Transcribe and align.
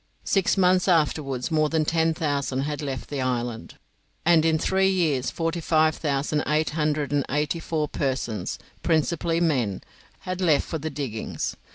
Six 0.23 0.57
months 0.57 0.87
afterwards 0.87 1.51
more 1.51 1.69
than 1.69 1.85
ten 1.85 2.15
thousand 2.15 2.61
had 2.61 2.81
left 2.81 3.07
the 3.11 3.21
island, 3.21 3.75
and 4.25 4.43
in 4.43 4.57
three 4.57 4.89
years 4.89 5.29
forty 5.29 5.59
five 5.61 5.93
thousand 5.95 6.41
eight 6.47 6.71
hundred 6.71 7.11
and 7.11 7.23
eighty 7.29 7.59
four 7.59 7.87
persons, 7.87 8.57
principally 8.81 9.39
men, 9.39 9.83
had 10.21 10.41
left 10.41 10.65
for 10.65 10.79
the 10.79 10.89
diggings. 10.89 11.55